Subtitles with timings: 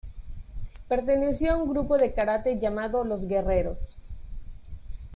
[0.89, 3.95] Perteneció a un grupo de karate llamado "Los Guerreros".